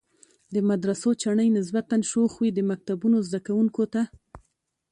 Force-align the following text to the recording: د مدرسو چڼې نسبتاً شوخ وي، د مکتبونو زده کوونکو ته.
د 0.53 0.55
مدرسو 0.69 1.09
چڼې 1.21 1.47
نسبتاً 1.57 1.95
شوخ 2.11 2.31
وي، 2.37 2.49
د 2.53 2.59
مکتبونو 2.69 3.17
زده 3.27 3.39
کوونکو 3.47 3.83
ته. 3.93 4.01